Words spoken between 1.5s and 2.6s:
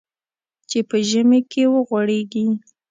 کې وغوړېږي.